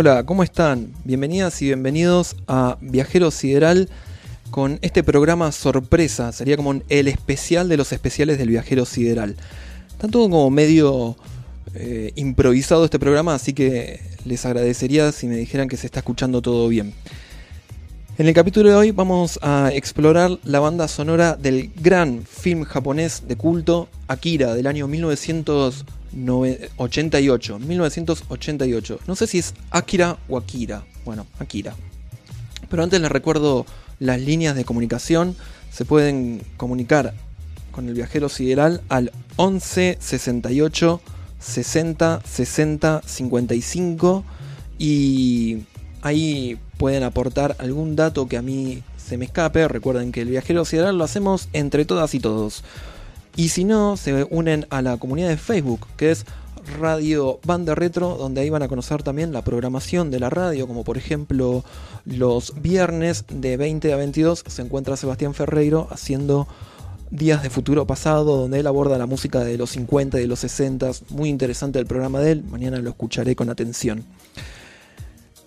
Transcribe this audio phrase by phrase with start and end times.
[0.00, 0.92] Hola, ¿cómo están?
[1.02, 3.88] Bienvenidas y bienvenidos a Viajero Sideral
[4.52, 6.30] con este programa sorpresa.
[6.30, 9.34] Sería como el especial de los especiales del Viajero Sideral.
[9.90, 11.16] Está todo como medio
[11.74, 16.42] eh, improvisado este programa, así que les agradecería si me dijeran que se está escuchando
[16.42, 16.94] todo bien.
[18.18, 23.28] En el capítulo de hoy vamos a explorar la banda sonora del gran film japonés
[23.28, 25.84] de culto Akira del año 1900.
[26.78, 29.00] 88, 1988.
[29.06, 30.84] No sé si es Akira o Akira.
[31.04, 31.76] Bueno, Akira.
[32.68, 33.66] Pero antes les recuerdo
[34.00, 35.36] las líneas de comunicación.
[35.70, 37.14] Se pueden comunicar
[37.70, 41.00] con el viajero sideral al 11 68
[41.38, 44.24] 60 60 55
[44.76, 45.58] y
[46.02, 49.68] ahí pueden aportar algún dato que a mí se me escape.
[49.68, 52.64] Recuerden que el viajero sideral lo hacemos entre todas y todos.
[53.36, 56.24] Y si no, se unen a la comunidad de Facebook, que es
[56.80, 60.84] Radio Banda Retro, donde ahí van a conocer también la programación de la radio, como
[60.84, 61.64] por ejemplo
[62.04, 66.46] los viernes de 20 a 22 se encuentra Sebastián Ferreiro haciendo
[67.10, 70.40] Días de Futuro Pasado, donde él aborda la música de los 50 y de los
[70.40, 70.90] 60.
[71.10, 74.04] Muy interesante el programa de él, mañana lo escucharé con atención.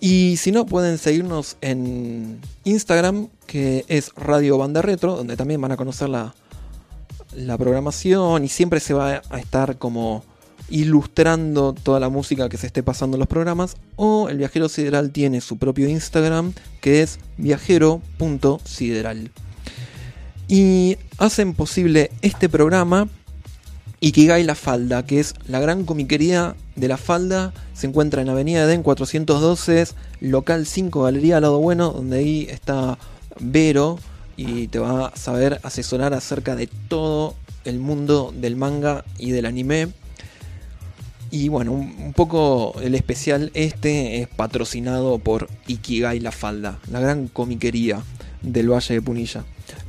[0.04, 5.70] Y si no, pueden seguirnos en Instagram, que es Radio Banda Retro, donde también van
[5.70, 6.34] a conocer la,
[7.56, 10.24] programación y siempre se va a estar como
[10.70, 13.76] ilustrando toda la música que se esté pasando en los programas.
[13.94, 19.30] O el viajero sideral tiene su propio Instagram que es viajero.sideral.
[20.48, 23.08] Y hacen posible este programa
[24.04, 27.52] Ikigai La Falda, que es la gran comiquería de La Falda.
[27.72, 29.86] Se encuentra en Avenida Eden 412,
[30.20, 32.98] local 5, Galería Lado Bueno, donde ahí está
[33.38, 34.00] Vero
[34.36, 39.46] y te va a saber asesorar acerca de todo el mundo del manga y del
[39.46, 39.90] anime.
[41.30, 47.28] Y bueno, un, poco el especial este es patrocinado por Ikigai La Falda, la gran
[47.28, 48.02] comiquería
[48.42, 49.44] del Valle de Punilla.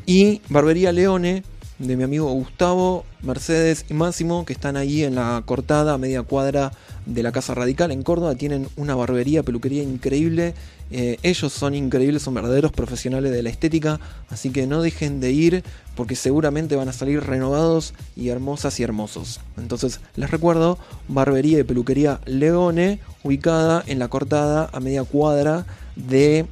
[0.06, 1.44] Y Barbería Leone,
[1.88, 6.72] de mi amigo Gustavo, Mercedes y Máximo, que están ahí en la cortada, media cuadra
[7.06, 8.36] de la Casa Radical en Córdoba.
[8.36, 10.54] Tienen una barbería, peluquería increíble.
[10.92, 14.00] Eh, ellos son increíbles, son verdaderos profesionales de la estética,
[14.30, 15.64] así que no dejen de ir
[15.96, 19.42] porque seguramente van a salir renovados y hermosas y hermosos.
[19.58, 20.78] Entonces les recuerdo,
[21.08, 25.66] barbería y peluquería Leone, ubicada en la cortada a media cuadra
[25.96, 26.46] de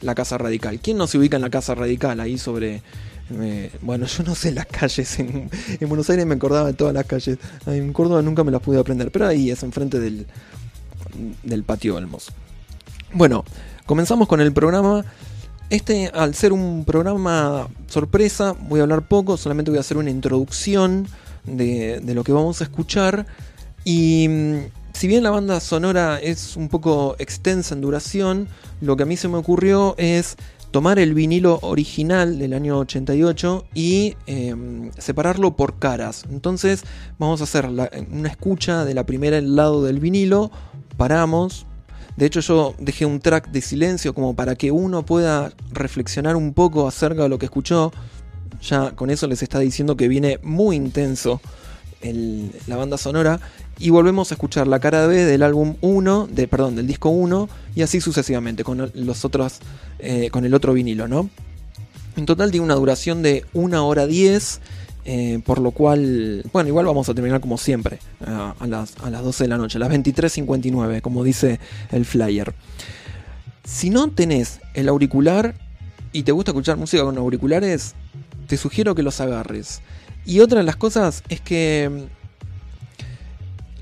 [0.00, 0.80] la Casa Radical.
[0.80, 2.82] ¿Quién no se ubica en la Casa Radical ahí sobre
[3.82, 5.18] bueno, yo no sé las calles.
[5.18, 5.48] En,
[5.80, 7.38] Buenos Aires me acordaba de todas las calles.
[7.66, 9.10] En Córdoba nunca me las pude aprender.
[9.10, 10.26] Pero ahí es enfrente del,
[11.42, 12.32] del patio Olmos.
[13.12, 13.44] Bueno,
[13.86, 15.04] comenzamos con el programa.
[15.70, 19.36] Este, al ser un programa sorpresa, voy a hablar poco.
[19.36, 21.06] Solamente voy a hacer una introducción
[21.44, 23.26] de, de lo que vamos a escuchar.
[23.84, 24.56] Y mm,
[24.92, 28.48] si bien la banda sonora es un poco extensa en duración,
[28.80, 30.36] lo que a mí se me ocurrió es
[30.70, 36.24] tomar el vinilo original del año 88 y em, separarlo por caras.
[36.30, 36.84] Entonces
[37.18, 40.50] vamos a hacer una escucha de la primera lado del vinilo,
[40.96, 41.66] paramos,
[42.16, 46.52] De hecho yo dejé un track de silencio como para que uno pueda reflexionar un
[46.52, 47.92] poco acerca de lo que escuchó.
[48.62, 51.40] Ya con eso les está diciendo que viene muy intenso
[52.66, 53.40] la banda sonora.
[53.80, 57.48] Y volvemos a escuchar la cara B del álbum 1, de, perdón, del disco 1,
[57.74, 59.60] y así sucesivamente con los otros,
[59.98, 61.30] eh, con el otro vinilo, ¿no?
[62.16, 64.60] En total tiene una duración de 1 hora 10.
[65.06, 69.22] Eh, por lo cual, bueno, igual vamos a terminar como siempre, a, las, a las
[69.22, 71.58] 12 de la noche, a las 23.59, como dice
[71.90, 72.54] el flyer.
[73.64, 75.54] Si no tenés el auricular
[76.12, 77.94] y te gusta escuchar música con auriculares,
[78.46, 79.80] te sugiero que los agarres.
[80.26, 82.08] Y otra de las cosas es que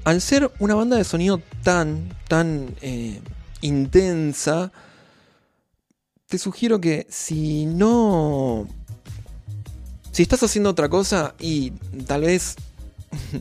[0.09, 3.21] al ser una banda de sonido tan, tan eh,
[3.61, 4.73] intensa,
[6.27, 8.67] te sugiero que si no...
[10.11, 11.73] Si estás haciendo otra cosa y
[12.07, 12.57] tal vez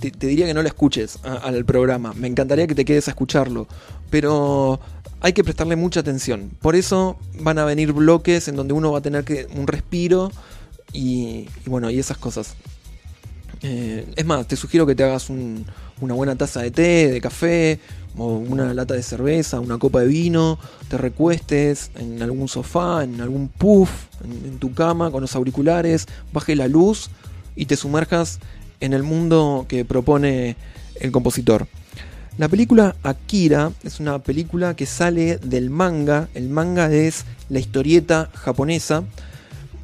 [0.00, 2.12] te, diría que no la escuches al programa.
[2.12, 3.66] Me encantaría que te quedes a escucharlo.
[4.10, 4.80] Pero
[5.22, 6.50] hay que prestarle mucha atención.
[6.60, 10.30] Por eso van a venir bloques en donde uno va a tener que un respiro
[10.92, 12.54] y, bueno, y esas cosas.
[13.62, 15.30] Eh, es más, te sugiero que te hagas
[16.02, 17.78] una buena taza de té, de café,
[18.16, 20.58] o una lata de cerveza, una copa de vino,
[20.88, 23.90] te recuestes en algún sofá, en algún puff,
[24.24, 27.10] en, tu cama, con los auriculares, baje la luz
[27.56, 28.38] y te sumerjas
[28.80, 30.56] en el mundo que propone
[31.00, 31.66] el compositor.
[32.38, 36.28] La película Akira es una película que sale del manga.
[36.34, 39.04] El manga es la historieta japonesa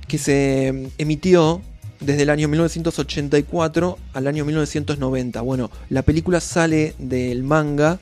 [0.06, 1.60] que se emitió
[2.00, 5.40] desde el año 1984 al año 1990.
[5.40, 7.98] Bueno, la película sale del manga,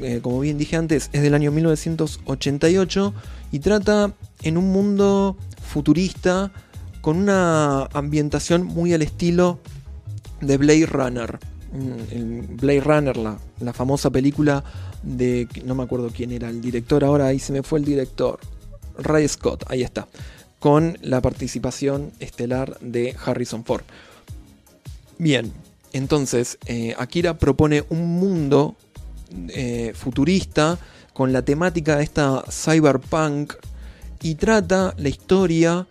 [0.00, 3.14] eh, como bien dije antes, es del año 1988
[3.52, 4.12] y trata
[4.42, 6.52] en un mundo futurista
[7.00, 9.58] con una ambientación muy al estilo
[10.40, 11.38] de Blade Runner.
[11.72, 14.62] Mm, Blade Runner, la, la famosa película
[15.02, 15.48] de...
[15.64, 18.38] no me acuerdo quién era el director ahora, ahí se me fue el director.
[18.98, 20.08] Ray Scott, ahí está
[20.58, 23.84] con la participación estelar de Harrison Ford.
[25.18, 25.52] Bien,
[25.92, 28.76] entonces eh, Akira propone un mundo
[29.48, 30.78] eh, futurista
[31.12, 33.54] con la temática de esta cyberpunk
[34.22, 35.86] y trata la historia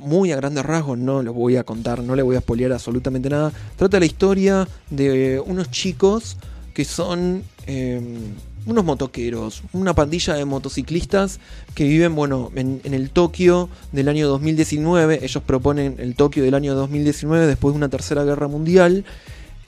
[0.00, 3.28] muy a grandes rasgos, no lo voy a contar, no le voy a spoilear absolutamente
[3.28, 3.52] nada.
[3.76, 6.36] Trata la historia de unos chicos
[6.74, 8.34] que son em,
[8.70, 11.40] unos motoqueros, una pandilla de motociclistas
[11.74, 15.20] que viven, bueno, en, el Tokio del año 2019.
[15.22, 19.04] Ellos proponen el Tokio del año 2019 después de una tercera guerra mundial.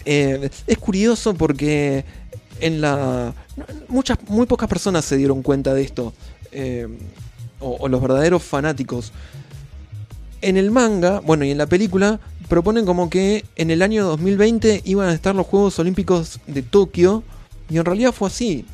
[0.04, 2.04] Eh, es curioso porque
[2.60, 3.34] en la
[3.88, 6.12] muchas muy pocas personas se dieron cuenta de esto
[6.50, 6.88] eh,
[7.60, 9.12] o, los verdaderos fanáticos
[10.40, 14.82] en el manga bueno y en la película proponen como que en el año 2020
[14.84, 17.22] iban a estar los Juegos Olímpicos de Tokio
[17.68, 18.64] y en realidad fue así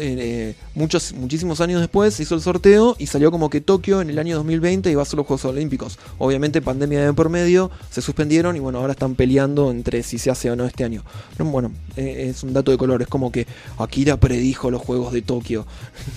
[0.00, 4.18] eh, muchos, muchísimos años después hizo el sorteo y salió como que Tokio en el
[4.18, 5.98] año 2020 iba a ser los Juegos Olímpicos.
[6.18, 10.30] Obviamente pandemia de por medio, se suspendieron y bueno, ahora están peleando entre si se
[10.30, 11.04] hace o no este año.
[11.38, 13.46] Bueno, eh, es un dato de color, es como que
[13.78, 15.66] Akira predijo los Juegos de Tokio,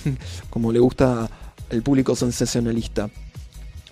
[0.50, 1.28] como le gusta
[1.70, 3.10] al público sensacionalista.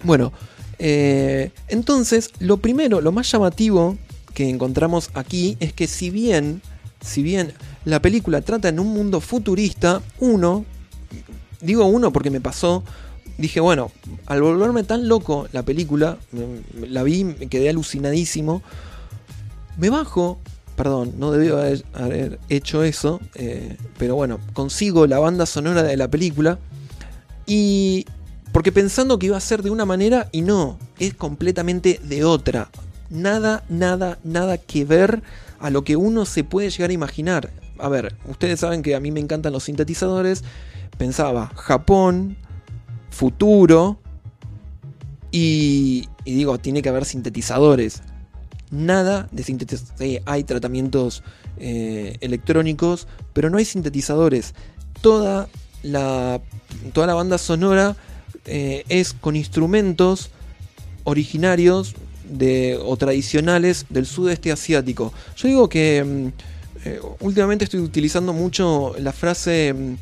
[0.05, 0.33] Bueno,
[0.79, 3.99] eh, entonces lo primero, lo más llamativo
[4.35, 6.63] que encontramos aquí es que si bien,
[7.01, 7.53] si bien
[7.85, 10.65] la película trata en un mundo futurista, uno,
[11.61, 12.85] digo uno porque me pasó,
[13.39, 13.91] dije, bueno,
[14.27, 16.19] al volverme tan loco la película,
[16.75, 18.63] la vi, me quedé alucinadísimo,
[19.79, 20.39] me bajo,
[20.77, 21.59] perdón, no debió
[21.95, 26.59] haber, hecho eso, eh, pero bueno, consigo la banda sonora de la película
[27.47, 28.07] y...
[28.53, 32.69] Porque pensando que iba a ser de una manera y no, es completamente de otra.
[33.09, 35.23] Nada, nada, nada que ver
[35.61, 39.01] a lo que uno se puede llegar a imaginar a ver, ustedes saben que a
[39.01, 40.45] mí me encantan los sintetizadores.
[40.99, 42.37] Pensaba Japón,
[43.11, 43.99] futuro.
[45.33, 48.03] Y, digo, tiene que haber sintetizadores.
[48.71, 50.23] Nada de sintetizadores.
[50.27, 51.23] hay tratamientos
[51.59, 54.55] eh, electrónicos, pero no hay sintetizadores.
[55.01, 55.49] Toda
[55.83, 56.41] la,
[56.93, 57.97] toda la banda sonora
[58.47, 60.31] eh, es con instrumentos
[61.05, 61.95] originarios
[62.29, 65.13] de, o tradicionales del sudeste asiático.
[65.37, 66.50] Yo digo que mm,
[66.85, 69.95] eh, últimamente estoy utilizando mucho la frase mm,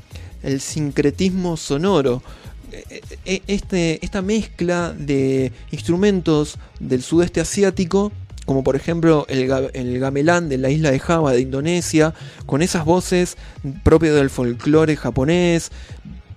[0.43, 2.23] el sincretismo sonoro.
[2.71, 8.13] Eh, eh, este, esta mezcla de instrumentos del sudeste asiático,
[8.45, 12.15] como por ejemplo el, el, gamelán de la isla de Java de Indonesia,
[12.47, 13.37] con esas voces
[13.83, 15.71] propias del folclore japonés,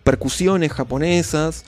[0.03, 1.65] percusiones japonesas,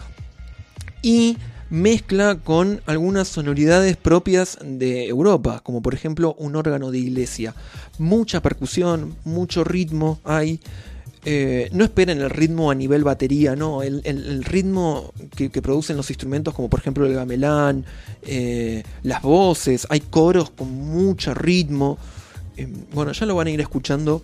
[1.01, 1.37] y
[1.69, 7.55] mezcla con algunas sonoridades propias de Europa, como por ejemplo un órgano de iglesia.
[7.97, 10.59] Mucha percusión, mucho ritmo hay.
[11.25, 16.53] eh, no esperen el ritmo a nivel batería, no, el, ritmo que, producen los instrumentos
[16.53, 17.85] como por ejemplo el gamelán,
[18.23, 21.97] eh, las voces, hay coros con mucho ritmo.
[22.57, 24.23] Eh, bueno, ya lo van a ir escuchando.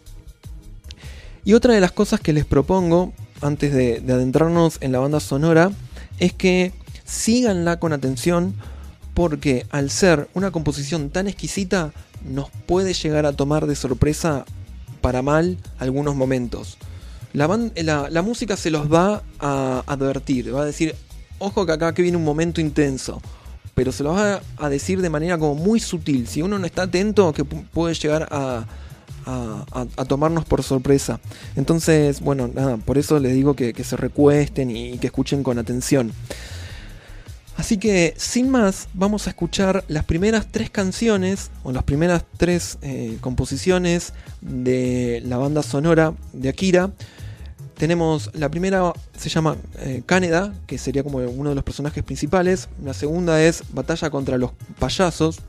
[1.46, 5.72] Y otra de las cosas que les propongo, antes de adentrarnos en la banda sonora,
[6.20, 6.74] es que
[7.10, 8.54] síganla con atención
[9.14, 11.92] porque al ser una composición tan exquisita,
[12.24, 14.46] nos puede llegar a tomar de sorpresa
[15.02, 16.78] para mal algunos momentos.
[17.34, 17.48] La,
[18.22, 20.96] música se los va a advertir, va a decir,
[21.38, 23.22] ojo que acá que viene un momento intenso,
[23.76, 26.28] pero se los va a decir de manera como muy sutil.
[26.28, 28.66] Si uno no está atento, que pu- puede llegar a,
[30.08, 31.20] tomarnos por sorpresa.
[31.56, 36.12] Entonces, bueno, nada, por eso les digo que se recuesten y que escuchen con atención.
[37.60, 42.78] Así que, sin más, vamos a escuchar las primeras tres canciones, o las primeras tres
[42.82, 46.90] eh, composiciones de la banda sonora de Akira.
[47.76, 50.04] Tenemos la primera, se llama eh,
[50.68, 52.70] que sería como uno de los personajes principales.
[52.82, 55.40] La segunda es Batalla contra los payasos.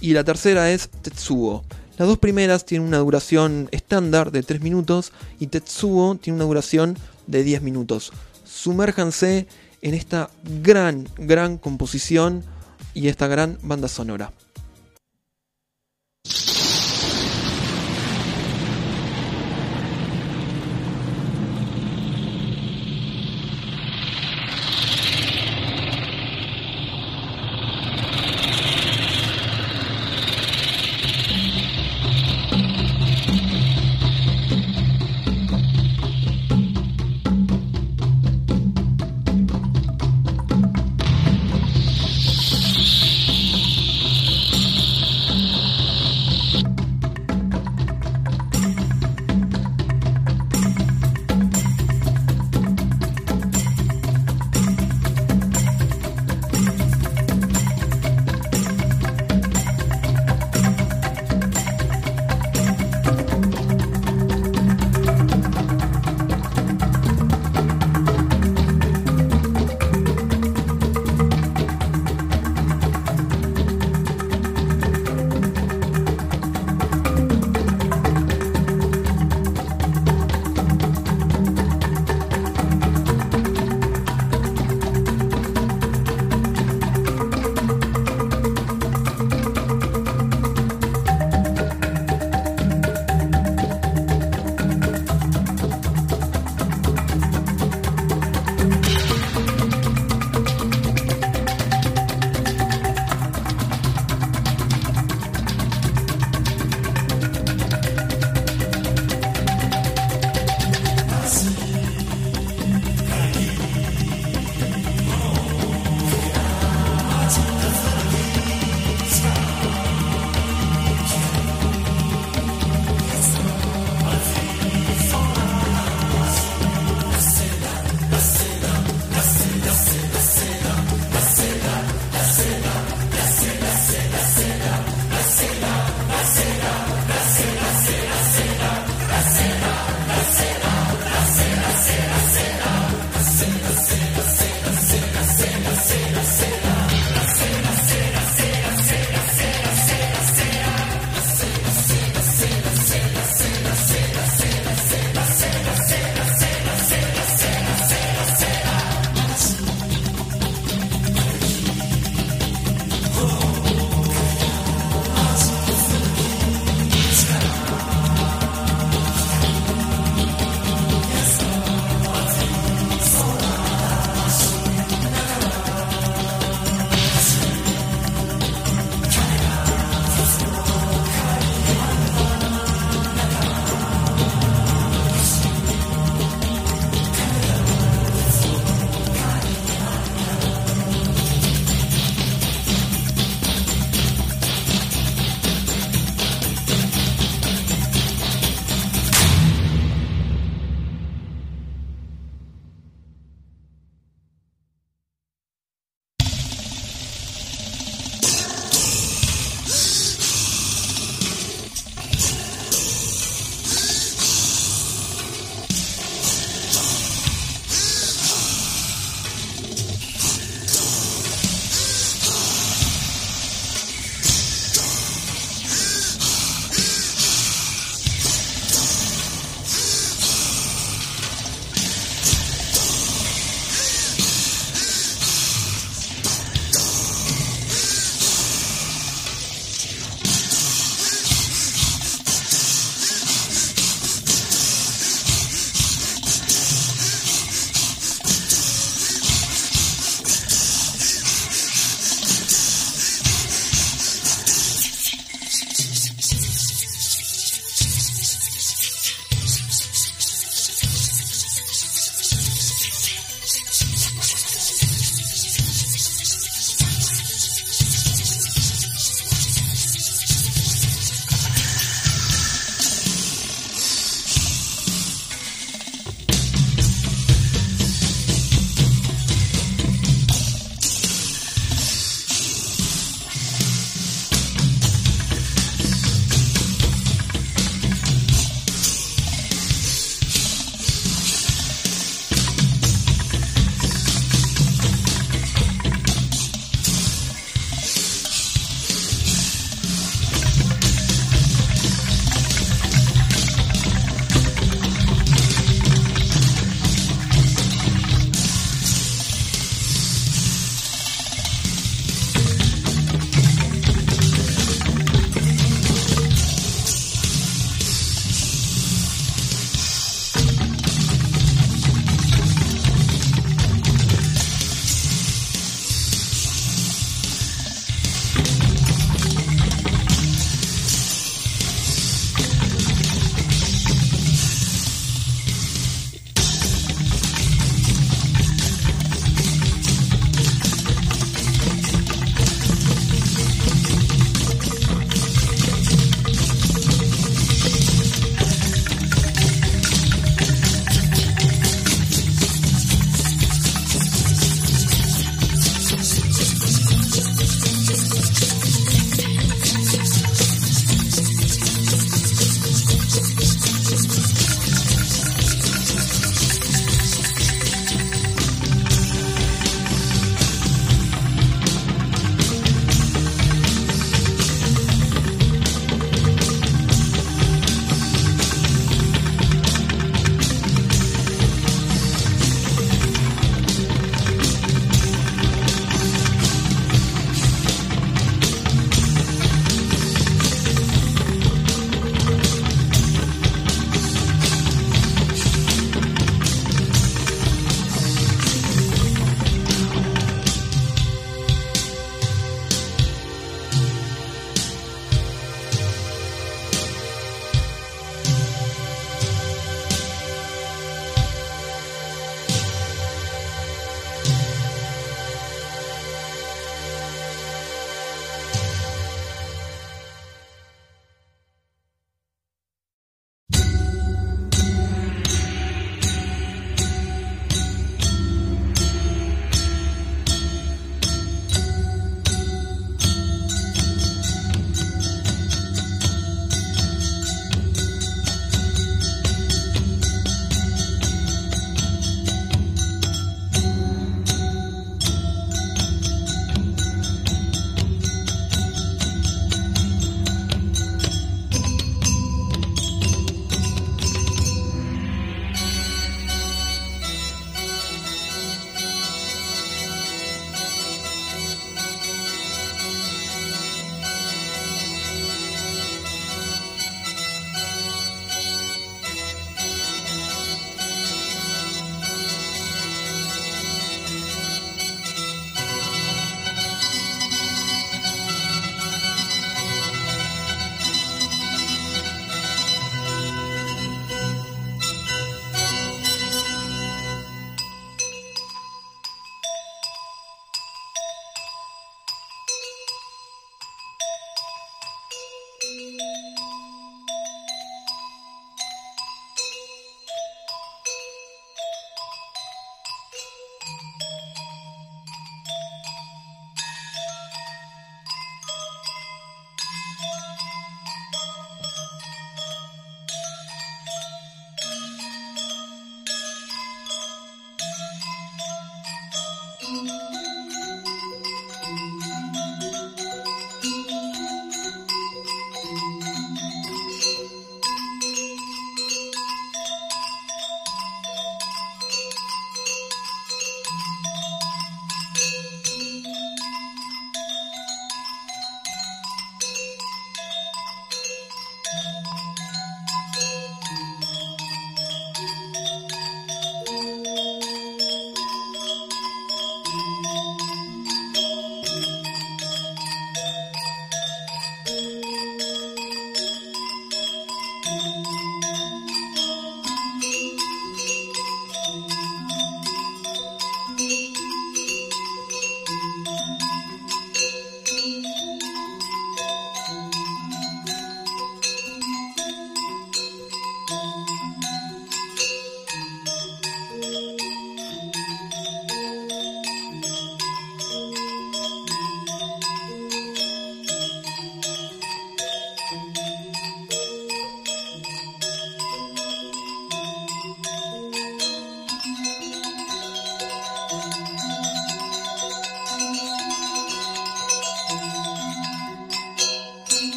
[0.00, 1.64] Y la tercera es Tetsuo.
[1.98, 5.10] Las dos primeras tienen una duración estándar de 3 minutos
[5.40, 6.96] y Tetsuo tiene una duración
[7.26, 8.12] de 10 minutos.
[8.44, 9.48] Sumérjanse
[9.82, 10.30] en esta
[10.62, 12.44] gran, gran composición
[12.94, 14.32] y esta gran banda sonora.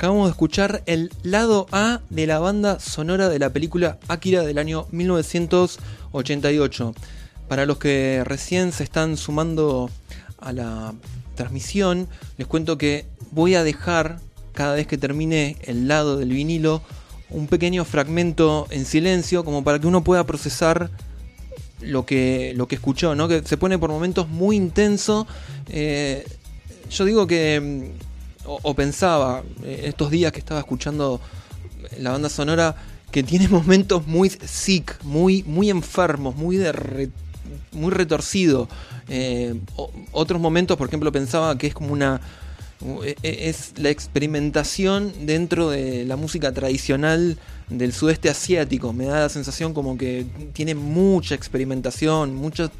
[0.00, 4.56] Acabamos de escuchar el lado A de la banda sonora de la película Akira del
[4.56, 6.94] año 1988.
[7.48, 9.90] Para los que recién se están sumando
[10.38, 10.94] a la
[11.34, 12.08] transmisión,
[12.38, 14.20] les cuento que voy a dejar
[14.54, 16.80] cada vez que termine el lado del vinilo
[17.28, 20.90] un pequeño fragmento en silencio como para que uno pueda procesar
[21.82, 23.28] lo que, lo que escuchó, ¿no?
[23.28, 25.26] que se pone por momentos muy intenso.
[25.68, 26.26] Eh,
[26.88, 27.92] yo digo que
[28.44, 31.20] o, pensaba eh, estos días que estaba escuchando
[31.98, 32.74] la banda sonora
[33.10, 37.10] que tiene momentos muy sick, muy, muy enfermos, muy de
[37.72, 38.68] muy retorcido.
[39.08, 39.54] Eh,
[40.12, 42.20] otros momentos, por ejemplo, pensaba que es como una
[43.04, 48.92] e, e, es la experimentación dentro de la música tradicional del sudeste asiático.
[48.92, 52.70] Me da la sensación como que tiene mucha experimentación, mucho,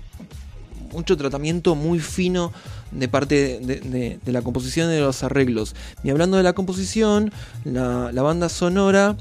[0.93, 2.53] mucho tratamiento muy fino
[2.91, 5.75] de parte de, la composición y de los arreglos.
[6.03, 7.33] Y hablando de la composición,
[7.65, 9.17] la, banda sonora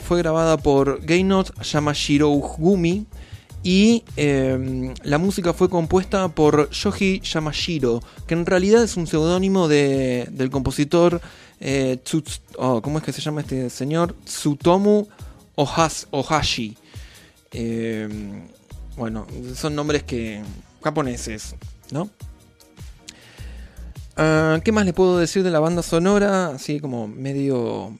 [0.00, 3.06] fue grabada por Gaynot Yamashiro Gumi
[3.62, 9.68] y em, la música fue compuesta por Shoji Yamashiro, que en realidad es un seudónimo
[9.68, 11.22] de, del compositor,
[11.60, 11.98] eh,
[12.58, 14.14] oh, ¿cómo es que se llama este señor?
[14.24, 15.06] Tsutomu
[15.56, 16.76] Ohashi.
[17.52, 18.42] Em,
[18.96, 20.42] bueno, son nombres que
[20.82, 21.54] japoneses,
[21.90, 22.10] ¿no?
[24.16, 26.48] Ah, ¿Qué más les puedo decir de la banda sonora?
[26.48, 27.92] Así como medio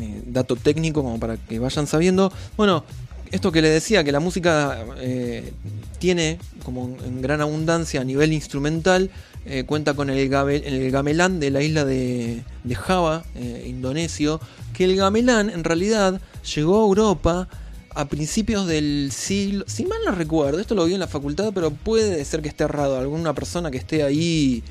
[0.00, 2.32] eh, dato técnico como para que vayan sabiendo.
[2.56, 2.84] Bueno,
[3.30, 5.52] esto que le decía, que la música eh,
[6.00, 9.10] tiene como en gran abundancia a nivel instrumental,
[9.46, 12.42] eh, cuenta con el, gamelán de la isla de,
[12.74, 13.24] Java,
[13.64, 14.40] indonesio,
[14.74, 16.20] que el gamelán en realidad
[16.54, 17.48] llegó a Europa
[17.94, 21.70] a principios del siglo, si mal no recuerdo, esto lo vi en la facultad, pero
[21.70, 24.62] puede ser que esté errado, alguna persona que esté ahí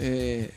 [0.00, 0.50] eh,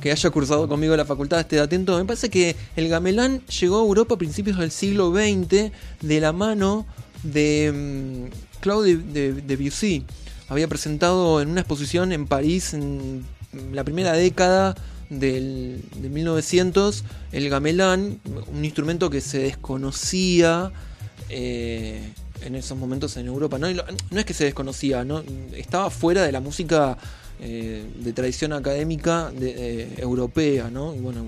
[0.00, 1.96] que haya cursado conmigo la facultad esté atento.
[1.98, 6.32] Me parece que el gamelán llegó a Europa a principios del siglo XX de la
[6.32, 6.86] mano
[7.22, 10.04] de mm, Claude de, Debussy.
[10.48, 13.24] Había presentado en una exposición en París en
[13.72, 14.76] la primera década
[15.10, 18.20] del, de 1900 el gamelán,
[18.52, 20.70] un instrumento que se desconocía
[21.28, 23.58] eh, en esos momentos en Europa.
[23.58, 25.22] No, no es que se desconocía, ¿no?
[25.54, 26.96] estaba fuera de la música
[27.40, 30.94] eh, de tradición académica de, europea, ¿no?
[30.94, 31.24] Y bueno,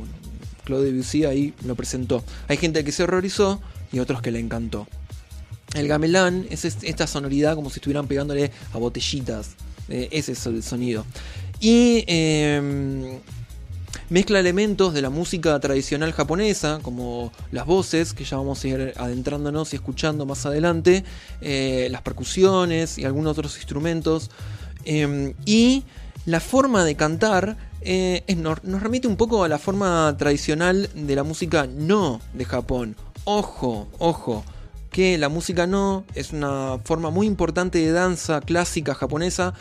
[0.65, 2.25] Claude Debussy ahí lo presentó.
[2.49, 3.61] Hay gente que se horrorizó
[3.93, 4.87] y otros que le encantó.
[5.75, 9.51] El gamelán es esta sonoridad como si estuvieran pegándole a botellitas.
[9.89, 11.05] Eh, ese es el sonido.
[11.61, 13.21] Y em,
[14.09, 18.93] mezcla elementos de la música tradicional japonesa, como las voces, que ya vamos a ir
[18.97, 21.05] adentrándonos y escuchando más adelante,
[21.41, 24.31] eh, las percusiones y algunos otros instrumentos.
[24.85, 25.85] Em, y
[26.27, 31.23] la forma de cantar eh, nos, remite un poco a la forma tradicional de la
[31.23, 32.97] música no de Japón.
[33.25, 34.45] Ojo, ojo,
[34.91, 39.55] que la música no es una forma muy importante de danza clásica japonesa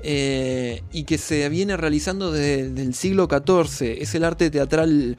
[0.00, 4.00] eh, y que se viene realizando desde, el siglo XIV.
[4.00, 5.18] Es el arte teatral,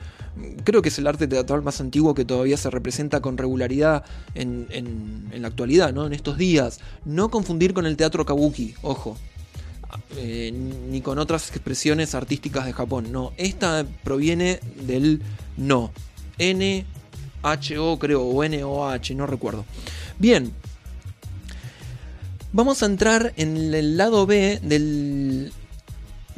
[0.63, 4.67] creo que es el arte teatral más antiguo que todavía se representa con regularidad en,
[4.69, 6.05] en la actualidad, ¿no?
[6.05, 6.79] en estos días.
[7.03, 9.17] No confundir con el teatro kabuki, ojo.
[10.17, 13.12] Eh, ni con otras expresiones artísticas de Japón.
[13.12, 15.21] No, esta proviene del
[15.58, 15.91] no.
[16.38, 19.65] N-H-O creo, o N-O-H, no recuerdo.
[20.19, 20.53] Bien.
[22.53, 25.51] Vamos a entrar en el lado B del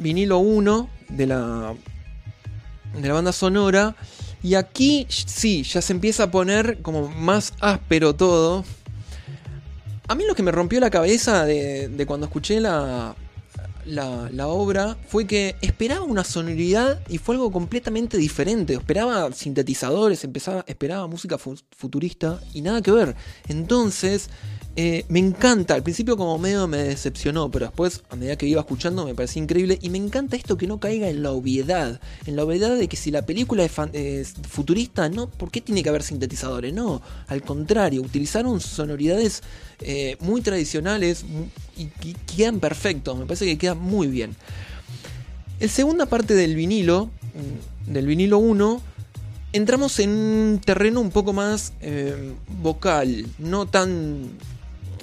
[0.00, 1.74] vinilo 1 de la,
[3.00, 3.94] de la banda sonora.
[4.42, 8.64] Y aquí sí, ya se empieza a poner como más áspero todo.
[10.08, 13.14] A mí lo que me rompió la cabeza de cuando escuché la,
[13.88, 18.74] la, obra fue que esperaba una sonoridad y fue algo completamente diferente.
[18.74, 23.16] Esperaba sintetizadores, empezaba, esperaba música futurista y nada que ver.
[23.48, 24.30] Entonces,
[24.80, 28.60] eh, me encanta, al principio como medio me decepcionó, pero después a medida que iba
[28.60, 32.36] escuchando me parecía increíble y me encanta esto que no caiga en la obviedad, en
[32.36, 36.04] la obviedad de que si la película es, futurista, no, ¿por qué tiene que haber
[36.04, 36.72] sintetizadores?
[36.72, 39.42] No, al contrario, utilizaron sonoridades
[39.80, 41.24] eh, muy tradicionales
[41.76, 41.86] y,
[42.36, 44.36] quedan perfectos, me parece que queda muy bien.
[45.58, 48.80] En segunda parte del vinilo, mm, del vinilo 1,
[49.52, 54.38] entramos en un terreno un poco más eh, vocal, no tan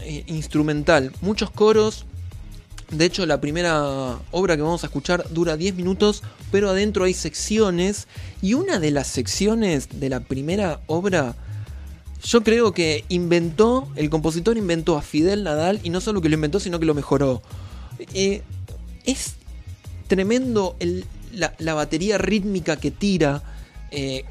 [0.05, 2.05] eh, instrumental, muchos coros.
[2.91, 7.15] De hecho, la primera obra que vamos a escuchar dura 10 minutos, pero adentro hay
[7.15, 8.07] secciones.
[8.41, 11.35] Y una de las secciones de la primera obra,
[12.23, 16.35] yo creo que inventó, el compositor inventó a Fidel Nadal, y no solo que lo
[16.35, 17.41] inventó, sino que lo mejoró.
[18.13, 18.43] Eh,
[19.05, 19.35] es
[20.07, 20.77] tremendo
[21.31, 23.41] la, batería rítmica que tira
[23.89, 24.23] eh,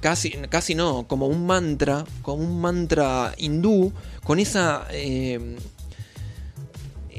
[0.00, 3.92] casi, casi no, como un mantra, como un mantra hindú,
[4.24, 4.86] con esa...
[4.90, 5.56] eh,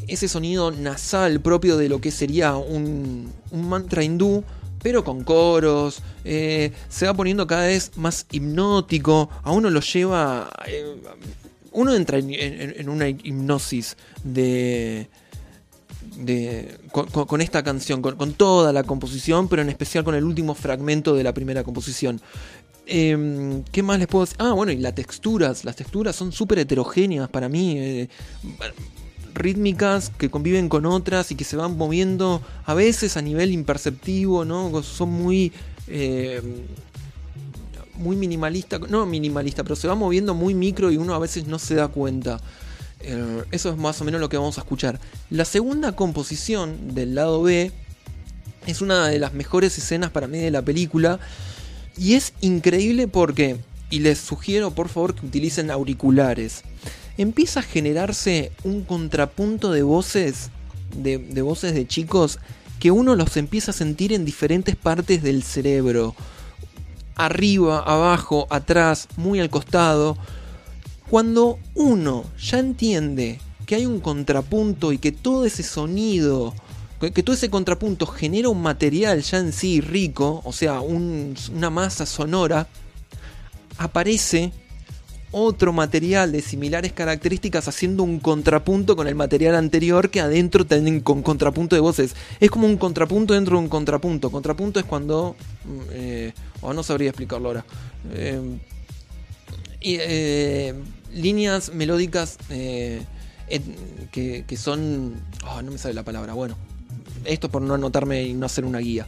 [0.07, 4.43] ese sonido nasal propio de lo que sería un, un mantra hindú,
[4.81, 10.49] pero con coros, eh, se va poniendo cada vez más hipnótico, a uno lo lleva...
[10.67, 10.95] eh,
[11.71, 15.07] uno entra en, una hipnosis de...
[16.91, 21.23] con, esta canción, con, toda la composición, pero en especial con el último fragmento de
[21.23, 22.21] la primera composición.
[22.85, 24.37] Eh, ¿Qué más les puedo decir?
[24.39, 25.63] Ah, bueno, y las texturas.
[25.63, 27.77] Las texturas son súper heterogéneas para mí.
[27.77, 28.09] eh,
[29.35, 34.43] rítmicas que conviven con otras y que se van moviendo a veces a nivel imperceptivo,
[34.45, 34.83] ¿no?
[34.83, 35.51] Son muy.
[35.87, 36.41] eh,
[37.99, 41.59] muy minimalista, no minimalista, pero se va moviendo muy micro y uno a veces no
[41.59, 42.39] se da cuenta.
[43.01, 44.99] Eso es más o menos lo que vamos a escuchar.
[45.29, 47.71] La segunda composición del lado B
[48.67, 51.19] es una de las mejores escenas para mí de la película
[51.97, 53.57] y es increíble porque,
[53.89, 56.63] y les sugiero por favor que utilicen auriculares,
[57.17, 60.49] empieza a generarse un contrapunto de voces,
[60.93, 62.39] de voces de chicos,
[62.79, 66.15] que uno los empieza a sentir en diferentes partes del cerebro.
[67.15, 70.17] Arriba, abajo, atrás, muy al costado.
[71.09, 76.53] Cuando uno ya entiende que hay un contrapunto y que todo ese sonido,
[76.99, 81.69] que, todo ese contrapunto genera un material ya en sí rico, o sea, un- una
[81.69, 82.67] masa sonora,
[83.77, 84.51] aparece
[85.31, 91.01] otro material de similares características haciendo un contrapunto con el material anterior que adentro tienen
[91.01, 92.15] con contrapunto de voces.
[92.39, 94.31] Es como un contrapunto dentro de un contrapunto.
[94.31, 95.35] Contrapunto es cuando...
[95.65, 97.65] mm, eh, oh, no sabría explicarlo ahora.
[98.11, 98.41] Eh,
[99.81, 100.73] eh,
[101.13, 103.03] líneas melódicas eh,
[104.11, 105.15] que, que son...
[105.47, 106.33] oh, no me sale la palabra.
[106.33, 106.55] Bueno,
[107.25, 109.07] esto por no anotarme y no hacer una guía.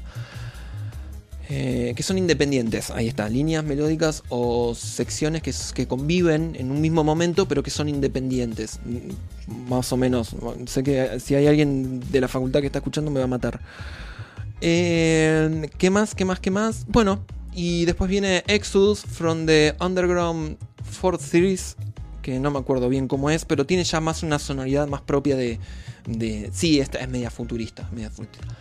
[1.54, 6.80] Eh, que son independientes, ahí está, líneas melódicas o secciones que, que conviven en un
[6.80, 8.80] mismo momento pero que son independientes,
[9.68, 10.34] más o menos.
[10.68, 13.60] Sé que si hay alguien de la facultad que está escuchando me va a matar.
[14.62, 16.16] Eh, ¿Qué más?
[16.16, 16.40] ¿Qué más?
[16.40, 16.86] ¿Qué más?
[16.88, 21.76] Bueno, y después viene Exodus from the Underground Fourth Series,
[22.22, 25.36] que no me acuerdo bien cómo es, pero tiene ya más una sonoridad más propia
[25.36, 25.60] de...
[26.08, 28.56] de sí, esta es media futurista, media futurista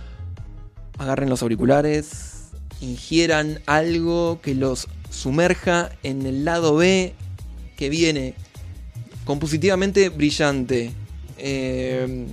[1.01, 2.51] agarren los auriculares,
[2.83, 7.15] ingieran algo que los sumerja en el lado B
[7.77, 8.35] que viene
[9.25, 10.93] compositivamente brillante,
[11.39, 12.27] eh,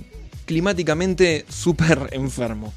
[0.44, 2.74] climáticamente súper enfermo.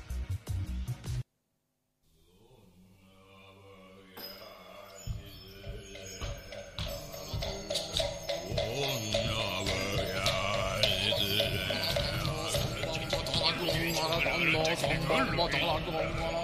[14.82, 16.41] 房个儿吧长个男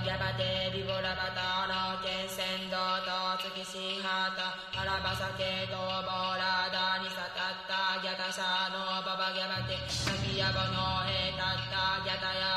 [0.00, 6.08] ジャバテビボラバタロケンセンドトツキシハタアラバサケトボ
[6.40, 12.49] ラダニサタッタギャタサノババギャバテサキヤボノエタッタギャタヤ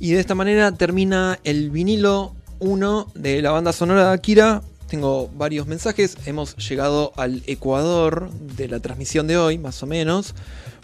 [0.00, 4.62] Y de esta manera termina el vinilo 1 de la banda sonora de Akira.
[4.88, 6.16] Tengo varios mensajes.
[6.24, 10.36] Hemos llegado al Ecuador de la transmisión de hoy, más o menos.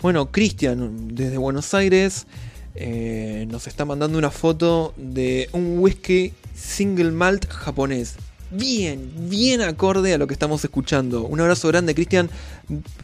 [0.03, 2.27] Bueno, Cristian, desde Buenos Aires,
[2.75, 8.17] eh, nos está mandando una foto de un whisky single malt japonés.
[8.51, 11.23] Bien, bien acorde a lo que estamos escuchando.
[11.23, 12.29] Un abrazo grande, Cristian.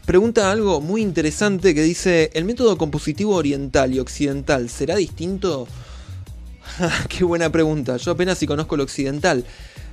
[0.05, 5.67] Pregunta algo muy interesante que dice, ¿el método compositivo oriental y occidental será distinto?
[7.09, 7.97] Qué buena pregunta.
[7.97, 9.45] Yo apenas si conozco el occidental.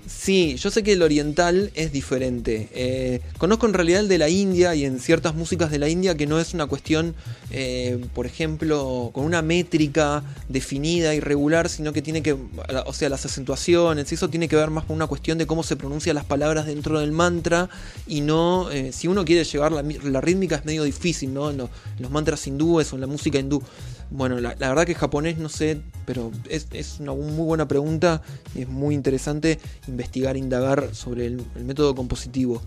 [0.09, 2.71] Sí, yo sé que el oriental es diferente.
[2.73, 6.15] Eh, conozco en realidad el de la India y en ciertas músicas de la India
[6.15, 7.15] que no es una cuestión,
[7.51, 13.11] eh, por ejemplo, con una métrica definida y regular, sino que tiene que, o sea,
[13.11, 16.25] las acentuaciones, eso tiene que ver más con una cuestión de cómo se pronuncian las
[16.25, 17.69] palabras dentro del mantra
[18.07, 21.51] y no, eh, si uno quiere llevar la, la, rítmica es medio difícil, ¿no?
[21.51, 23.63] En, los mantras hindúes o en la música hindú.
[24.11, 28.23] Bueno, la, verdad que japonés no sé, pero es, es, una muy buena pregunta
[28.55, 32.63] es muy interesante investigar, indagar sobre el, método compositivo.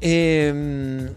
[0.00, 1.08] Eh,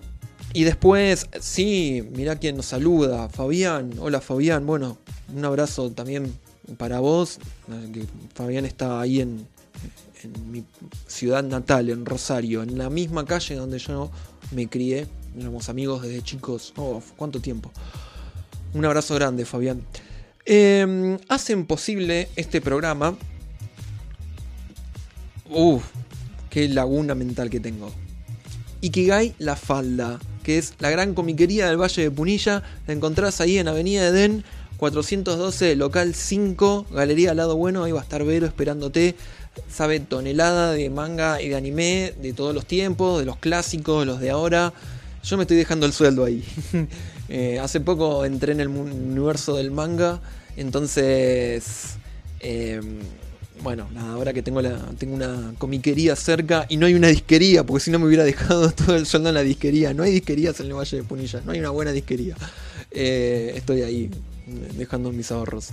[0.53, 3.93] y después, sí, mirá quién nos saluda, Fabián.
[3.99, 4.97] Hola Fabián, bueno,
[5.33, 6.33] un abrazo también
[6.77, 7.39] para vos.
[7.93, 9.47] Que Fabián está ahí en,
[10.23, 10.65] en mi
[11.07, 14.11] ciudad natal, en Rosario, en la misma calle donde yo
[14.51, 15.07] me crié.
[15.39, 16.73] Éramos amigos desde chicos.
[16.75, 17.71] Oh, ¿cuánto tiempo?
[18.73, 19.81] Un abrazo grande, Fabián.
[20.45, 23.17] Eh, hacen posible este programa.
[25.49, 25.83] Uf,
[26.49, 27.91] qué laguna mental que tengo.
[28.79, 32.63] Ikigai La Falda, que es la gran comiquería del Valle de Punilla.
[32.87, 34.43] La encontrás ahí en Avenida Edén,
[34.77, 37.83] 412, local 5, Galería Lado Bueno.
[37.83, 39.15] Ahí va a estar Vero esperándote.
[39.69, 44.21] Sabe tonelada de manga y de anime de todos los tiempos, de los clásicos, los
[44.21, 44.73] de ahora.
[45.23, 46.43] Yo me estoy dejando el sueldo ahí.
[47.33, 50.19] Eh, hace poco entré en el universo del manga,
[50.57, 51.95] entonces,
[52.41, 52.81] eh,
[53.63, 57.65] bueno, nada, ahora que tengo, la, tengo una comiquería cerca y no hay una disquería,
[57.65, 59.93] porque si no me hubiera dejado todo el sueldo en la disquería.
[59.93, 62.35] No hay disquerías en el Valle de Punilla, no hay una buena disquería.
[62.91, 64.11] Eh, estoy ahí
[64.77, 65.69] dejando mis ahorros.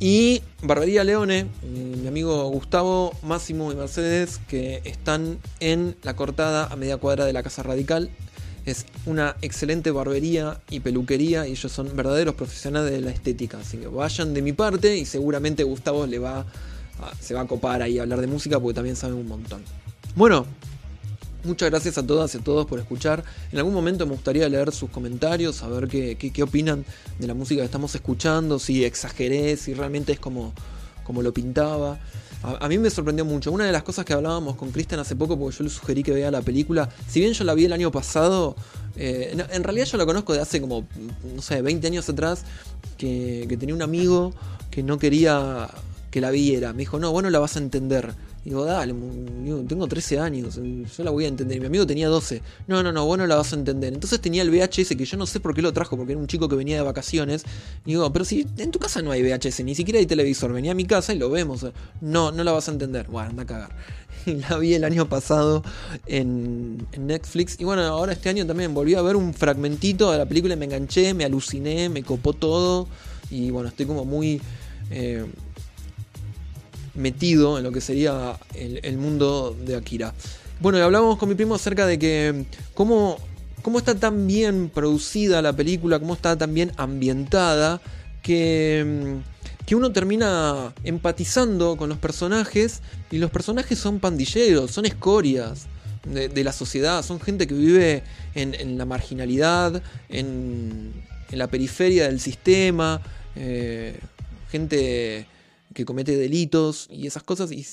[0.00, 6.76] Y Barbería Leone, mi amigo Gustavo, Máximo y Mercedes, que están en la cortada a
[6.76, 8.10] media cuadra de la Casa Radical,
[8.66, 13.58] es una excelente barbería y peluquería y ellos son verdaderos profesionales de la estética.
[13.58, 16.46] Así que vayan de mi parte y seguramente Gustavo le va
[17.20, 19.62] se va a copar ahí a hablar de música porque también saben un montón.
[20.16, 20.46] Bueno,
[21.44, 23.24] muchas gracias a todas y a todos por escuchar.
[23.52, 26.84] En algún momento me gustaría leer sus comentarios, saber qué, qué, qué opinan
[27.18, 30.52] de la música que estamos escuchando, si exageré, si realmente es como,
[31.04, 31.98] como lo pintaba.
[32.44, 33.50] A, mí me sorprendió mucho.
[33.50, 36.12] Una de las cosas que hablábamos con Cristian hace poco, porque yo le sugerí que
[36.12, 38.54] vea la película, si bien yo la vi el año pasado,
[38.96, 40.86] eh, en, realidad yo la conozco de hace como,
[41.34, 42.44] no sé, 20 años atrás,
[42.98, 44.34] que, que, tenía un amigo
[44.70, 45.70] que no quería
[46.10, 46.72] que la viera.
[46.72, 48.12] Me dijo, no, vos no la vas a entender.
[48.44, 48.94] Digo, dale,
[49.66, 51.60] tengo 13 años, yo la voy a entender.
[51.60, 52.42] Mi amigo tenía 12.
[52.66, 53.94] No, no, no, vos no la vas a entender.
[53.94, 56.26] Entonces tenía el VHS que yo no sé por qué lo trajo, porque era un
[56.26, 57.44] chico que venía de vacaciones.
[57.86, 60.72] Y digo, pero si en tu casa no hay VHS, ni siquiera hay televisor, venía
[60.72, 61.66] a mi casa y lo vemos.
[62.02, 63.06] No, no la vas a entender.
[63.08, 63.76] Bueno, anda a cagar.
[64.26, 65.62] Y la vi el año pasado
[66.06, 67.60] en, en Netflix.
[67.60, 70.56] Y bueno, ahora este año también volví a ver un fragmentito de la película y
[70.56, 72.88] me enganché, me aluciné, me copó todo.
[73.30, 74.40] Y bueno, estoy como muy...
[74.90, 75.26] Eh,
[76.94, 80.14] metido en lo que sería el, mundo de Akira.
[80.60, 83.18] Bueno, y hablábamos con mi primo acerca de que cómo,
[83.62, 87.80] cómo está tan bien producida la película, cómo está tan bien ambientada,
[88.22, 89.16] que,
[89.66, 92.80] que uno termina empatizando con los personajes
[93.10, 95.66] y los personajes son pandilleros, son escorias.
[96.04, 98.02] De, la sociedad, son gente que vive
[98.34, 100.92] en, la marginalidad, en,
[101.30, 103.00] en, la periferia del sistema,
[103.36, 103.98] eh,
[104.50, 105.26] gente
[105.74, 107.50] que comete delitos y esas cosas.
[107.52, 107.66] Y,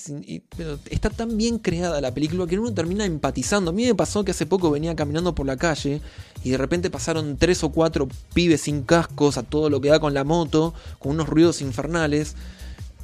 [0.90, 3.72] está tan bien creada la película que uno termina empatizando.
[3.72, 6.02] A mí me pasó que hace poco venía caminando por la calle
[6.44, 10.00] y de repente pasaron tres o cuatro pibes sin cascos a todo lo que da
[10.00, 12.36] con la moto, con unos ruidos infernales.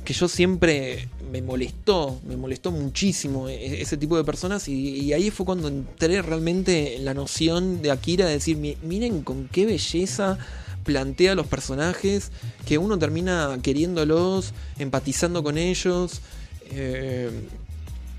[0.03, 4.67] Que yo siempre me molestó, me molestó muchísimo ese tipo de personas.
[4.69, 9.21] Y, y ahí fue cuando entré realmente en la noción de Akira de decir: miren
[9.21, 10.37] con qué belleza
[10.87, 12.31] plantea los personajes,
[12.65, 16.21] que uno termina queriéndolos, empatizando con ellos.
[16.71, 17.29] Eh,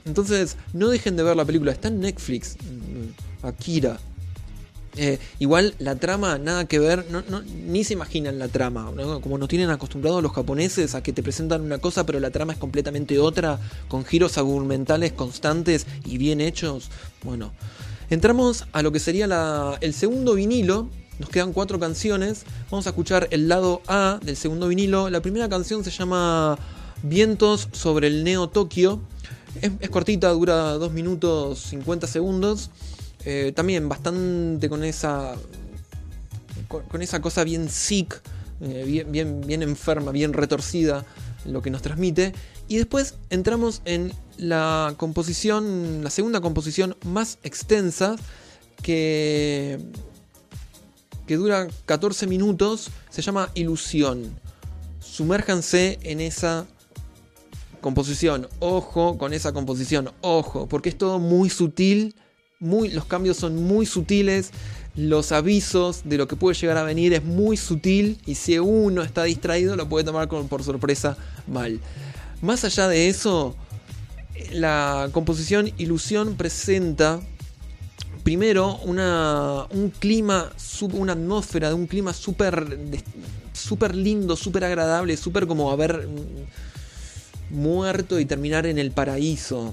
[0.04, 2.56] entonces, no dejen de ver la película, está en Netflix,
[3.42, 3.98] Akira.
[4.96, 7.06] Eh, igual la trama, nada que ver,
[7.66, 8.92] ni se imaginan la trama.
[9.22, 12.52] Como nos tienen acostumbrados los japoneses a que te presentan una cosa, pero la trama
[12.52, 13.58] es completamente otra,
[13.88, 16.90] con giros argumentales constantes y bien hechos.
[17.22, 17.52] Bueno,
[18.10, 22.44] entramos a lo que sería el segundo vinilo Nos quedan cuatro canciones.
[22.70, 25.10] Vamos a escuchar el lado A del segundo vinilo.
[25.10, 26.58] La primera canción se llama
[27.02, 29.00] Vientos sobre el Neo Tokio.
[29.60, 32.70] Es, cortita, dura 2 minutos 50 segundos.
[33.24, 35.34] Eh, también bastante con esa.
[36.68, 38.20] Con, con esa cosa bien sick,
[38.60, 41.04] eh, bien, bien, bien enferma, bien retorcida,
[41.44, 42.32] lo que nos transmite.
[42.68, 48.16] Y después entramos en la composición, la segunda composición más extensa,
[48.82, 49.78] que,
[51.28, 54.34] que dura 14 minutos, se llama Ilusión.
[54.98, 56.66] Sumérjanse en esa
[57.82, 62.16] composición, ojo con esa composición, ojo, porque es todo muy sutil,
[62.58, 64.50] muy, los cambios son muy sutiles,
[64.96, 69.02] los avisos de lo que puede llegar a venir es muy sutil y si uno
[69.02, 71.78] está distraído lo puede tomar con, por sorpresa mal.
[72.40, 73.54] Más allá de eso,
[74.50, 77.20] la composición Ilusión presenta
[78.28, 80.52] primero un clima,
[80.92, 82.78] una atmósfera de un clima súper
[83.54, 86.06] super lindo, súper agradable, súper como haber
[87.48, 89.72] muerto y terminar en el paraíso,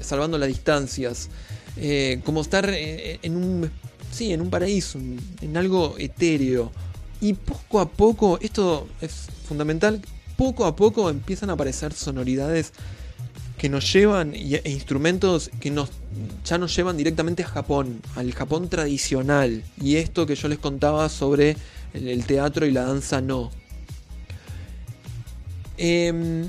[0.00, 1.28] salvando las distancias.
[1.76, 3.70] Eh, como estar en un,
[4.10, 6.72] sí, en un paraíso, en algo etéreo.
[7.20, 10.00] Y poco a poco, esto es fundamental,
[10.38, 12.72] poco a poco empiezan a aparecer sonoridades
[13.58, 15.90] que nos llevan e instrumentos que nos
[16.44, 19.62] ya nos llevan directamente a Japón, al Japón tradicional.
[19.80, 21.56] Y esto que yo les contaba sobre
[21.92, 23.50] el, teatro y la danza no.
[25.78, 26.44] Eh,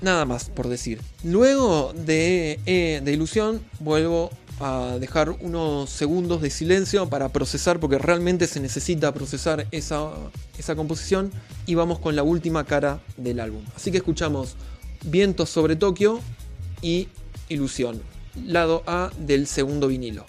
[0.00, 1.00] nada más por decir.
[1.24, 4.30] Luego de, eh, de Ilusión vuelvo
[4.60, 10.10] a dejar unos segundos de silencio para procesar, porque realmente se necesita procesar esa,
[10.58, 11.30] esa composición.
[11.66, 13.62] Y vamos con la última cara del álbum.
[13.76, 14.56] Así que escuchamos
[15.04, 16.20] Vientos sobre Tokio
[16.82, 17.08] y
[17.48, 18.00] Ilusión,
[18.46, 20.26] lado A del segundo vinilo.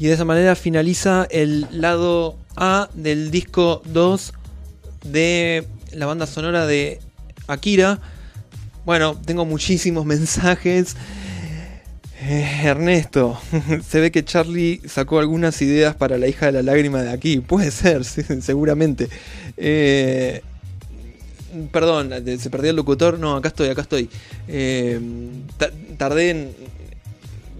[0.00, 4.32] Y de esa manera finaliza el lado A del disco 2
[5.04, 7.00] de la banda sonora de
[7.46, 8.00] Akira.
[8.86, 10.96] Bueno, tengo muchísimos mensajes.
[12.22, 13.38] Eh, Ernesto,
[13.86, 17.40] se ve que Charlie sacó algunas ideas para la hija de la lágrima de aquí.
[17.40, 19.08] Puede ser, sí, seguramente.
[19.58, 20.40] Eh,
[21.72, 23.18] perdón, se perdió el locutor.
[23.18, 24.08] No, acá estoy, acá estoy.
[24.48, 24.98] Eh,
[25.58, 26.79] ta- tardé en.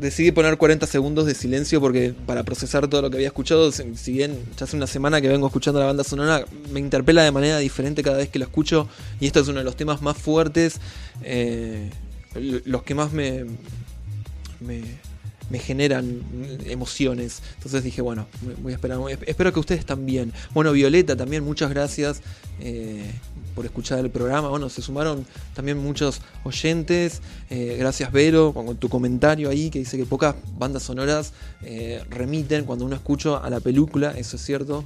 [0.00, 4.12] Decidí poner 40 segundos de silencio porque para procesar todo lo que había escuchado, si
[4.12, 7.58] bien ya hace una semana que vengo escuchando la banda sonora, me interpela de manera
[7.58, 8.88] diferente cada vez que la escucho
[9.20, 10.80] y esto es uno de los temas más fuertes,
[11.22, 11.90] eh,
[12.64, 13.44] los que más me,
[14.60, 16.22] me, generan
[16.64, 17.42] emociones.
[17.56, 18.26] Entonces dije, bueno,
[18.62, 18.98] voy a esperar.
[19.26, 20.32] Espero que ustedes también.
[20.54, 22.22] Bueno, Violeta también, muchas gracias
[22.60, 23.04] eh,
[23.54, 24.48] por escuchar el programa.
[24.48, 27.22] Bueno, se sumaron también muchos oyentes.
[27.50, 31.32] Eh, gracias, Vero, con tu comentario ahí que dice que pocas bandas sonoras
[31.62, 34.84] eh, remiten cuando uno escucha a la película, eso es cierto.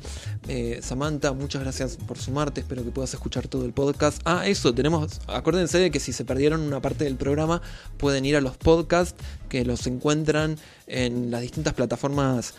[0.49, 2.61] Eh, Samantha, muchas gracias por sumarte.
[2.61, 4.20] Espero que puedas escuchar todo el podcast.
[4.24, 5.20] Ah, eso, tenemos.
[5.27, 7.62] Acuérdense de que si se perdieron una parte del programa,
[7.99, 9.15] pueden ir a los podcasts
[9.49, 12.55] que los encuentran en las distintas plataformas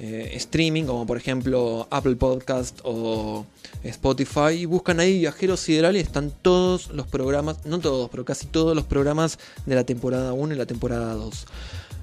[0.00, 3.44] eh, streaming, como por ejemplo Apple Podcast o
[3.82, 8.46] Spotify, y buscan ahí Viajeros Sideral y están todos los programas, no todos, pero casi
[8.46, 11.46] todos los programas de la temporada 1 y la temporada 2.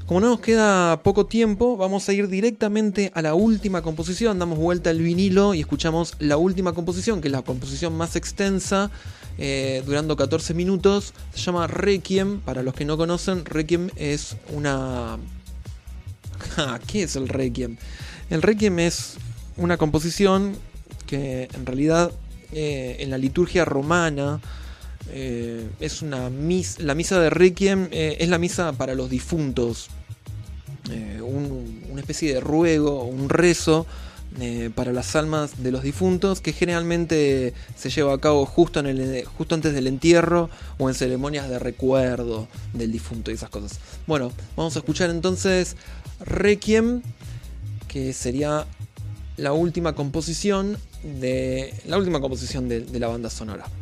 [0.05, 4.37] Como no nos queda poco tiempo, vamos a ir directamente a la última composición.
[4.39, 8.91] Damos vuelta al vinilo y escuchamos la última composición, que es la composición más extensa,
[9.37, 11.13] eh, durando 14 minutos.
[11.33, 12.41] Se llama Requiem.
[12.41, 15.17] Para los que no conocen, Requiem es una.
[16.87, 17.77] ¿Qué es el Requiem?
[18.29, 19.15] El Requiem es
[19.57, 20.55] una composición
[21.07, 22.11] que en realidad
[22.51, 24.39] eh, en la liturgia romana
[25.11, 29.87] eh, es una misa, la misa de Requiem eh, es la misa para los difuntos,
[31.21, 33.85] un- una especie de ruego, un rezo
[34.39, 38.87] eh, para las almas de los difuntos que generalmente se lleva a cabo justo, en
[38.87, 43.79] el, justo antes del entierro o en ceremonias de recuerdo del difunto y esas cosas.
[44.07, 45.75] Bueno, vamos a escuchar entonces
[46.19, 47.01] Requiem,
[47.87, 48.65] que sería
[49.37, 53.74] la última composición de la última composición de la banda sonora.「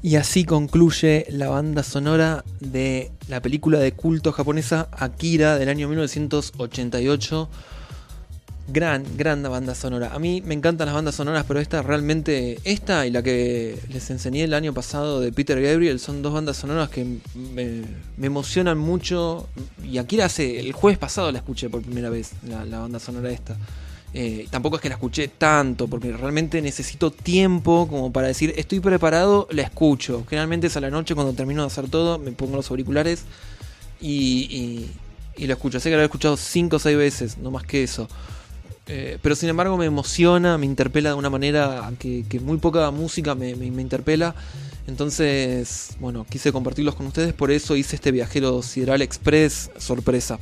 [0.00, 5.88] Y así concluye la banda sonora de la película de culto japonesa Akira del año
[5.88, 7.48] 1988.
[8.70, 10.14] Gran, gran banda sonora.
[10.14, 14.10] A mí me encantan las bandas sonoras, pero esta realmente, esta y la que les
[14.10, 17.04] enseñé el año pasado de Peter Gabriel, son dos bandas sonoras que
[17.34, 17.82] me,
[18.24, 19.48] emocionan mucho.
[19.82, 23.56] Y Akira hace, el jueves pasado la escuché por primera vez, la banda sonora esta.
[24.14, 28.80] Eh, tampoco es que la escuché tanto, porque realmente necesito tiempo como para decir, estoy
[28.80, 30.24] preparado, la escucho.
[30.28, 33.24] Generalmente es a la noche cuando termino de hacer todo, me pongo los auriculares
[34.00, 34.88] y,
[35.36, 35.78] y, y lo escucho.
[35.80, 38.08] Sé que lo he escuchado 5 o 6 veces, no más que eso.
[38.90, 43.34] Eh, pero sin embargo me emociona, me interpela de una manera que, muy poca música
[43.34, 44.34] me, me, me, interpela.
[44.86, 50.38] Entonces, bueno, quise compartirlos con ustedes, por eso hice este viajero Sideral Express sorpresa.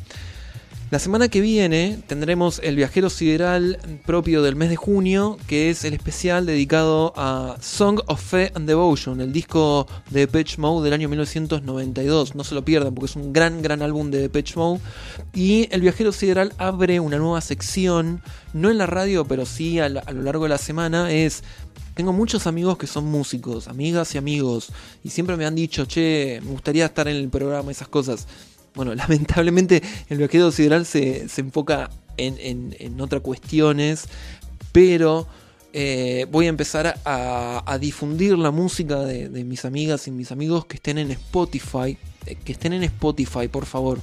[0.88, 5.84] La semana que viene tendremos el viajero sideral propio del mes de junio, que es
[5.84, 10.92] el especial dedicado a Song of Faith and Devotion, el disco de Depeche Mode del
[10.92, 12.36] año 1992.
[12.36, 14.80] No se lo pierdan porque es un gran, gran álbum de Depeche Mode.
[15.34, 18.22] Y el viajero sideral abre una nueva sección,
[18.52, 21.42] no en la radio, pero sí a, lo largo de la semana, es
[21.96, 24.68] tengo muchos amigos que son músicos, amigas y amigos,
[25.02, 28.28] y siempre me han dicho, che, me gustaría estar en el programa, esas cosas.
[28.76, 34.04] Bueno, lamentablemente el viajero sideral se, se enfoca en, en, en, otras cuestiones,
[34.70, 35.26] pero
[35.72, 40.30] eh, voy a empezar a, a, difundir la música de, de, mis amigas y mis
[40.30, 43.98] amigos que estén en Spotify, eh, que estén en Spotify, por favor.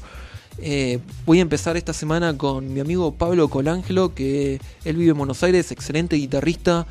[0.60, 5.18] Eh, voy a empezar esta semana con mi amigo Pablo Colangelo, que él vive en
[5.18, 6.86] Buenos Aires, excelente guitarrista,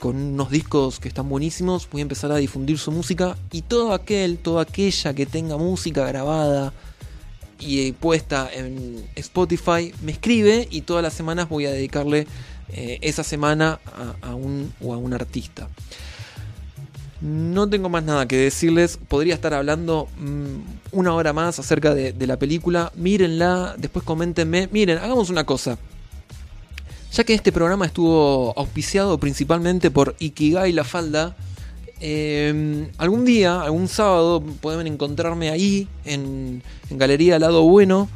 [0.00, 1.88] con unos discos que están buenísimos.
[1.90, 6.04] Voy a empezar a difundir su música y todo aquel, toda aquella que tenga música
[6.06, 6.74] grabada
[7.60, 12.26] y puesta en Spotify me escribe y todas las semanas voy a dedicarle
[12.72, 13.80] eh, esa semana
[14.22, 15.68] a, un o a un artista.
[17.20, 18.98] No tengo más nada que decirles.
[19.08, 20.60] Podría estar hablando mmm,
[20.92, 22.92] una hora más acerca de, de, la película.
[22.96, 24.68] Mírenla, después coméntenme.
[24.72, 25.78] Miren, hagamos una cosa.
[27.12, 31.36] Ya que este programa estuvo auspiciado principalmente por Ikigai La Falda,
[32.00, 38.08] eh, algún día, algún sábado, pueden encontrarme ahí en, en Galería Lado Bueno,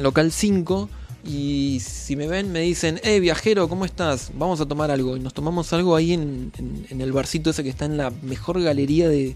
[0.00, 0.88] local 5
[1.26, 4.30] y si me ven, me dicen, eh, viajero, ¿cómo estás?
[4.34, 5.16] Vamos a tomar algo.
[5.16, 6.52] Y nos tomamos algo ahí en,
[6.90, 9.34] el barcito ese que está en la mejor galería de,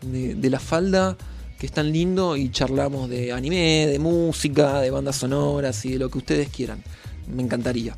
[0.00, 1.16] de, la falda,
[1.60, 5.98] que es tan lindo, y charlamos de anime, de música, de bandas sonoras y de
[5.98, 6.82] lo que ustedes quieran.
[7.28, 7.96] Me encantaría.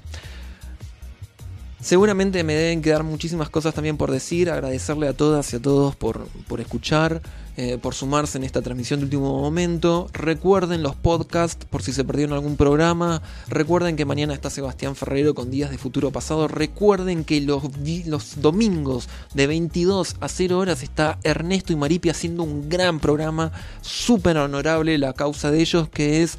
[1.84, 5.94] Seguramente me deben quedar muchísimas cosas también por decir, agradecerle a todas y a todos
[5.94, 7.20] por, por escuchar,
[7.58, 10.08] eh, por sumarse en esta transmisión de último momento.
[10.14, 13.20] Recuerden los podcasts por si se perdieron algún programa.
[13.48, 16.48] Recuerden que mañana está Sebastián Ferrero con Días de Futuro Pasado.
[16.48, 17.64] Recuerden que los,
[18.06, 23.52] los domingos de 22 a 0 horas está Ernesto y Maripi haciendo un gran programa,
[23.82, 26.38] súper honorable la causa de ellos, que es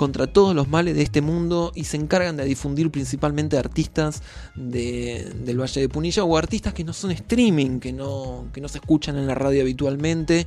[0.00, 4.22] contra todos los males de este mundo y se encargan de difundir principalmente artistas
[4.54, 8.68] de, del Valle de Punilla o artistas que no son streaming, que no, que no
[8.68, 10.46] se escuchan en la radio habitualmente.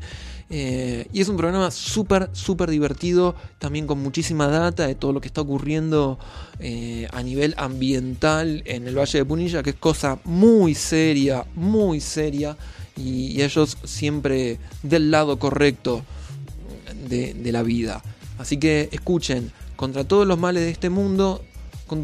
[0.49, 5.21] Eh, y es un programa súper, súper divertido, también con muchísima data de todo lo
[5.21, 6.17] que está ocurriendo
[6.57, 11.99] eh, a nivel ambiental en el Valle de Punilla, que es cosa muy seria, muy
[12.01, 12.57] seria,
[12.97, 16.01] y, ellos siempre del lado correcto
[17.07, 18.01] de la vida.
[18.43, 21.45] Así que escuchen, contra todos los males de este mundo,